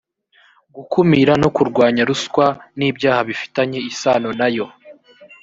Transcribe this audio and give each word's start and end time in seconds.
gukumira 0.75 1.33
no 1.41 1.49
kurwanya 1.55 2.01
ruswa 2.09 2.45
n 2.77 2.79
ibyaha 2.89 3.21
bifitanye 3.29 3.79
isano 3.91 4.29
na 4.39 4.47
yo 4.55 4.65